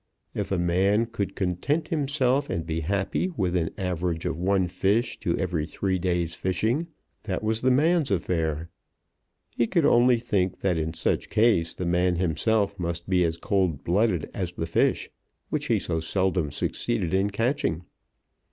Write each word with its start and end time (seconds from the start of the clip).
If 0.33 0.51
a 0.51 0.57
man 0.57 1.05
could 1.05 1.35
content 1.35 1.89
himself 1.89 2.49
and 2.49 2.65
be 2.65 2.79
happy 2.79 3.31
with 3.37 3.55
an 3.55 3.69
average 3.77 4.25
of 4.25 4.35
one 4.35 4.65
fish 4.67 5.19
to 5.19 5.37
every 5.37 5.67
three 5.67 5.99
days' 5.99 6.33
fishing, 6.33 6.87
that 7.25 7.43
was 7.43 7.61
the 7.61 7.69
man's 7.69 8.09
affair. 8.09 8.71
He 9.55 9.67
could 9.67 9.85
only 9.85 10.17
think 10.17 10.61
that 10.61 10.79
in 10.79 10.95
such 10.95 11.29
case 11.29 11.75
the 11.75 11.85
man 11.85 12.15
himself 12.15 12.79
must 12.79 13.07
be 13.07 13.23
as 13.23 13.37
cold 13.37 13.83
blooded 13.83 14.27
as 14.33 14.51
the 14.53 14.65
fish 14.65 15.11
which 15.49 15.67
he 15.67 15.77
so 15.77 15.99
seldom 15.99 16.49
succeeded 16.49 17.13
in 17.13 17.29
catching. 17.29 17.83